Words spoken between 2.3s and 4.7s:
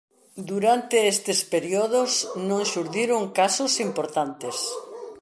non xurdiron casos importantes.